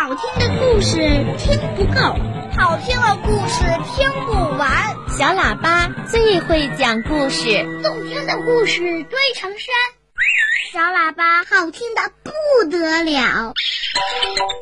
[0.00, 0.96] 好听的故事
[1.36, 2.00] 听不够，
[2.56, 3.60] 好听的故事
[3.94, 4.96] 听不完。
[5.10, 9.68] 小喇叭最会讲故事，动听的故事堆成山。
[10.72, 12.32] 小喇叭好听的不
[12.70, 13.52] 得了。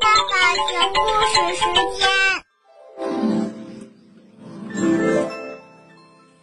[0.01, 0.35] 爸爸
[0.73, 0.99] 讲故
[1.31, 1.63] 事时
[1.95, 2.03] 间，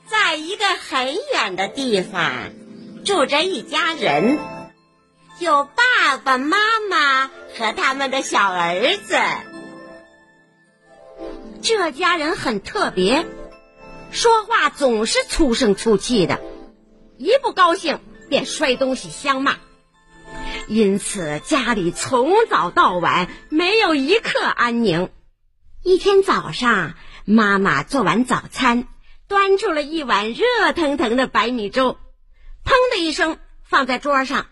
[0.07, 2.32] 在一个很远的地方，
[3.04, 4.39] 住着一家人，
[5.39, 7.27] 有爸爸爸妈妈
[7.57, 9.17] 和他们的小儿子。
[11.63, 13.25] 这家人很特别，
[14.11, 16.39] 说话总是粗声粗气的，
[17.17, 17.99] 一不高兴
[18.30, 19.55] 便摔东西相骂。
[20.67, 25.09] 因此，家里从早到晚没有一刻安宁。
[25.81, 26.94] 一天早上，
[27.25, 28.88] 妈妈做完早餐，
[29.27, 31.97] 端出了一碗热腾腾的白米粥，
[32.63, 34.45] 砰的一声放在桌上。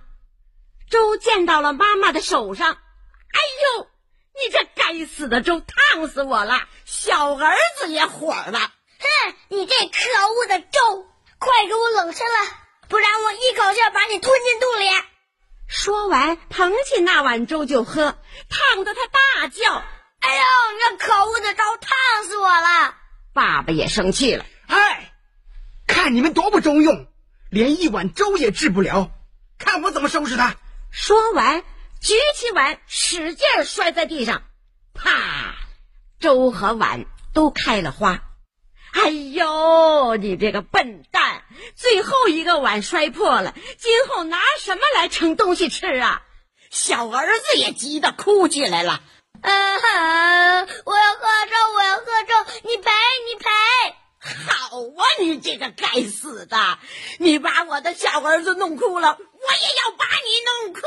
[0.93, 3.39] 粥溅到了妈妈的手上，哎
[3.79, 3.87] 呦！
[4.35, 6.67] 你这该死的粥烫死我了！
[6.85, 8.59] 小儿子也火了，
[8.99, 9.35] 哼！
[9.49, 11.07] 你这可恶的粥，
[11.39, 12.47] 快给我冷身了，
[12.89, 14.85] 不然我一口气把你吞进肚里。
[15.67, 18.15] 说完，捧起那碗粥就喝，
[18.47, 19.73] 烫得他大叫
[20.21, 20.43] ：“哎呦，
[20.91, 22.93] 这可恶的粥烫死我了！”
[23.33, 25.11] 爸爸也生气了：“哎，
[25.87, 27.07] 看你们多不中用，
[27.49, 29.09] 连一碗粥也治不了，
[29.57, 30.55] 看我怎么收拾他！”
[30.93, 31.65] 说完。
[32.01, 34.43] 举起碗，使劲摔在地上，
[34.93, 35.55] 啪！
[36.19, 38.21] 粥和碗都开了花。
[38.91, 41.43] 哎呦，你这个笨蛋！
[41.75, 46.23] 最后一个碗摔破了，今后拿什么来盛东西吃啊？
[46.69, 49.01] 小儿子也急得哭起来了。
[49.41, 50.61] 啊！
[50.61, 52.33] 我要喝粥，我要喝粥！
[52.63, 52.89] 你赔，你赔！
[52.89, 52.92] 好
[54.79, 56.79] 啊，你这个该死的！
[57.19, 60.81] 你把我的小儿子弄哭了，我也要把你弄哭！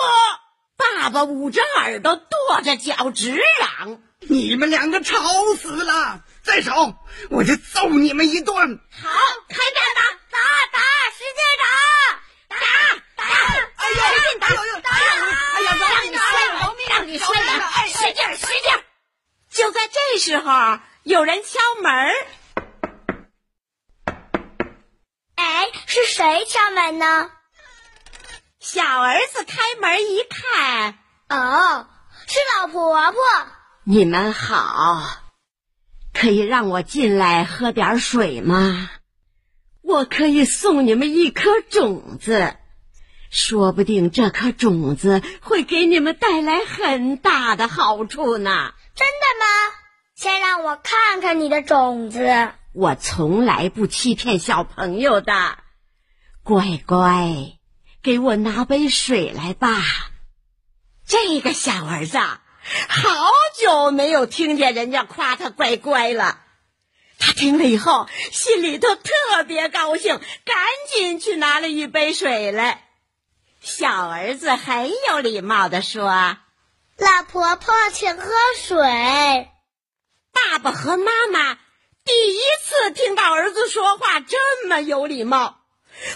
[0.77, 5.19] 爸爸捂着耳朵，跺着脚直嚷：“你们两个吵
[5.57, 6.21] 死了！
[6.43, 6.95] 再吵，
[7.31, 8.55] 我就揍你们一顿！”
[9.03, 9.09] 好，
[9.49, 10.03] 开战吧！
[10.31, 10.39] 打
[10.73, 10.81] 打，
[11.17, 11.67] 使劲打！
[12.49, 12.57] 打
[13.17, 13.25] 打！
[13.77, 14.49] 哎呀，使劲打！
[14.81, 14.91] 打！
[15.55, 17.73] 哎呀，让你摔了，让你摔了！
[17.89, 18.69] 使劲，使劲！
[19.51, 22.13] 就在这时候，有人敲门。
[25.37, 25.56] 哎，
[25.87, 27.31] 是谁敲门呢？
[28.59, 31.87] 小儿子开门一看，哦，
[32.27, 33.21] 是老婆婆。
[33.85, 35.07] 你们好，
[36.13, 38.91] 可以让我进来喝点水吗？
[39.83, 42.57] 我可以送你们一颗种子，
[43.31, 48.73] 说不定这颗种子会给你们带来很大的好处呢。
[48.97, 49.47] 真的吗？
[50.17, 52.19] 先让我看看你的种子。
[52.77, 55.57] 我从来不欺骗小朋友的，
[56.43, 57.57] 乖乖。
[58.03, 59.83] 给我拿杯水来吧，
[61.07, 62.39] 这个小儿子好
[63.59, 66.43] 久没有听见人家夸他乖乖了。
[67.19, 70.57] 他听了以后，心里头特别高兴，赶
[70.93, 72.85] 紧去拿了一杯水来。
[73.63, 76.37] 小儿子很有礼貌的说
[76.99, 79.49] ：“老婆婆，请喝水。”
[80.31, 81.59] 爸爸和妈妈
[82.07, 85.59] 第一次听到儿子说话这么有礼貌。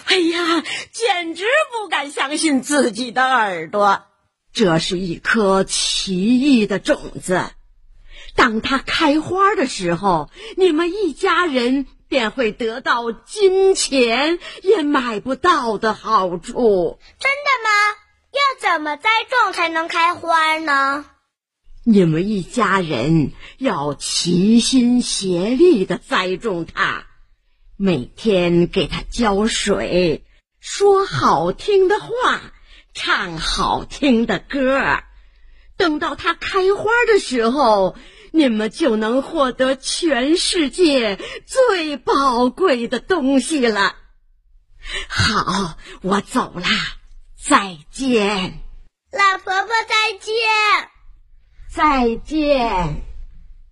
[0.05, 0.63] 哎呀，
[0.93, 4.03] 简直不敢相信自己的耳朵！
[4.53, 7.43] 这是一颗奇异的种子，
[8.35, 16.99] 当它开花的时候，你们一家人便会得到金钱也买不到的好处。
[17.19, 17.69] 真的吗？
[18.31, 21.05] 要怎么栽种才能开花呢？
[21.83, 27.07] 你们一家人要齐心协力的栽种它。
[27.75, 30.23] 每天给它浇水，
[30.59, 32.53] 说好听的话，
[32.93, 34.99] 唱好听的歌，
[35.77, 37.97] 等到它开花的时候，
[38.31, 41.17] 你们就能获得全世界
[41.47, 43.95] 最宝贵的东西了。
[45.07, 46.63] 好，我走了，
[47.43, 48.59] 再见，
[49.11, 50.35] 老婆婆，再见，
[51.73, 53.01] 再见，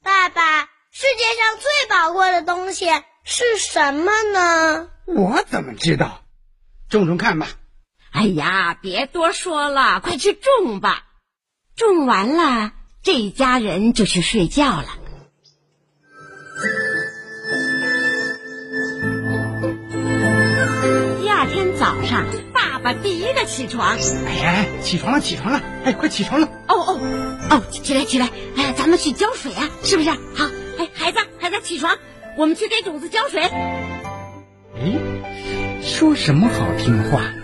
[0.01, 0.69] 爸爸。
[0.89, 2.87] 世界上最宝贵的东西。
[3.25, 4.87] 是什么呢？
[5.05, 6.21] 我怎么知道？
[6.89, 7.49] 种种看吧。
[8.11, 11.03] 哎呀，别多说了，快去种吧。
[11.75, 12.71] 种完了，
[13.03, 14.87] 这一家人就去睡觉了。
[21.21, 22.25] 第二天早上，
[22.81, 23.97] 爸爸第一个起床。
[24.25, 25.61] 哎哎，起床了，起床了！
[25.83, 26.47] 哎，快起床了！
[26.67, 26.99] 哦哦
[27.51, 28.29] 哦，起来起来！
[28.55, 30.09] 哎，咱们去浇水啊，是不是？
[30.09, 30.45] 好，
[30.77, 31.97] 哎，孩子，孩子，起床。
[32.37, 33.43] 我们去给种子浇水。
[33.43, 34.97] 哎，
[35.83, 37.43] 说什么好听话呢？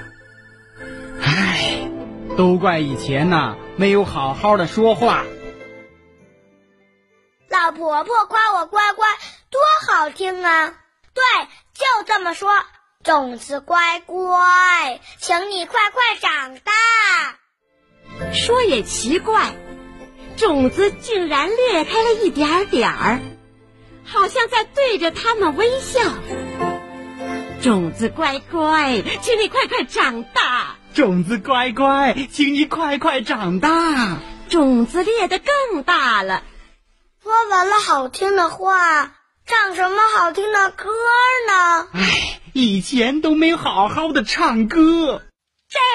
[1.22, 1.90] 哎，
[2.38, 5.26] 都怪以前呐，没有好好的说话。
[7.50, 9.06] 老婆婆夸我乖乖，
[9.50, 10.76] 多好听啊！
[11.14, 11.24] 对，
[11.74, 12.50] 就这么说。
[13.06, 16.74] 种子乖乖，请你快快长大。
[18.34, 19.54] 说也奇怪，
[20.38, 23.20] 种子竟然裂开了一点点儿，
[24.06, 26.02] 好像在对着他们微笑。
[27.62, 30.78] 种子乖乖，请你快快长大。
[30.96, 34.18] 种子乖乖，请你快快长大。
[34.50, 36.42] 种子裂得更大了。
[37.22, 39.14] 说完了好听的话，
[39.46, 40.90] 唱什么好听的歌
[41.48, 41.88] 呢？
[41.94, 42.35] 唉。
[42.58, 45.24] 以前都没好好的唱歌，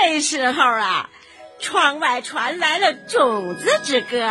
[0.04, 1.08] 这时候啊，
[1.58, 4.30] 窗外传来了种子之歌。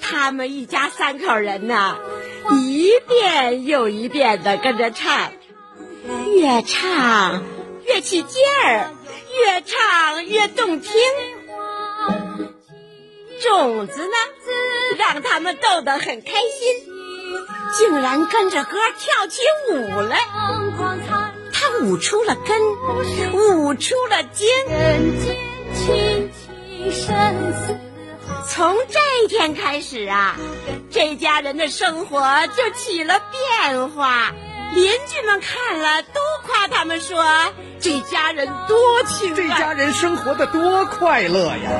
[0.00, 1.98] 他们一家三口人呢，
[2.50, 5.34] 一遍又一遍的跟着唱，
[6.34, 7.44] 越唱
[7.86, 8.90] 越起劲儿，
[9.44, 10.92] 越唱越动听。
[13.42, 14.16] 种子呢，
[14.96, 16.99] 让他们逗得很开心。
[17.76, 20.18] 竟然跟着歌跳起舞来，
[21.52, 22.60] 他舞出了根，
[23.32, 24.48] 舞出了筋。
[28.48, 30.36] 从这一天开始啊，
[30.90, 33.20] 这家人的生活就起了
[33.60, 34.32] 变化。
[34.74, 37.24] 邻居们看了都夸他们说
[37.80, 41.70] ：“这家人多情，这家人生活的多快乐呀！”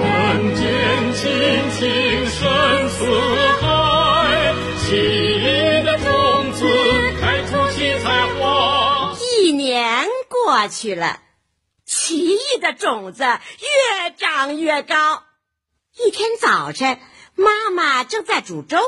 [0.00, 1.28] 人间亲
[1.76, 3.04] 情深似
[3.60, 3.66] 海，
[4.90, 6.66] 奇异的种子
[7.20, 9.14] 开出七彩花。
[9.20, 11.22] 一年过去了，
[11.86, 15.22] 奇异的种子越长越高。
[15.96, 16.98] 一天早晨，
[17.36, 18.78] 妈妈正在煮粥，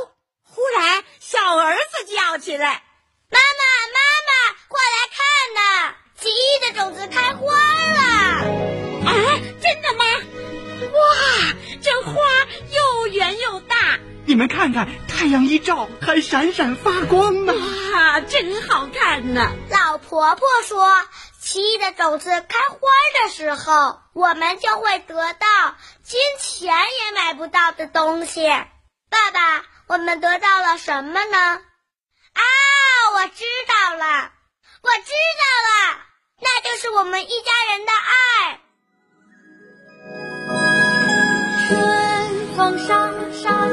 [0.43, 2.82] 忽然小儿子叫起来。
[3.31, 3.62] 妈妈，
[3.94, 5.94] 妈妈，快来看呐！
[6.19, 6.71] 奇异的
[14.43, 17.55] 们看看，太阳一照，还闪闪发光呢。
[17.94, 19.53] 哇，真好看呢！
[19.71, 20.85] 老婆婆说，
[21.41, 22.79] 奇异的种子开花
[23.23, 25.47] 的时候，我们就会得到
[26.03, 28.49] 金钱也买不到的东西。
[29.09, 31.39] 爸爸，我们得到了什么呢？
[31.39, 32.43] 啊，
[33.15, 34.33] 我知道了，
[34.83, 36.00] 我知道了，
[36.41, 38.59] 那就是我们一家人的爱。
[41.69, 43.69] 春风沙沙，